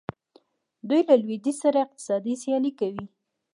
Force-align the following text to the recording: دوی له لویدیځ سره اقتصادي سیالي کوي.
دوی 0.87 1.01
له 1.07 1.15
لویدیځ 1.21 1.57
سره 1.63 1.77
اقتصادي 1.85 2.33
سیالي 2.41 2.71
کوي. 2.79 3.05